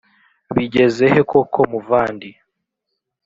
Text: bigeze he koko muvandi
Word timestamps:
bigeze 0.55 1.03
he 1.13 1.21
koko 1.29 1.59
muvandi 1.71 2.29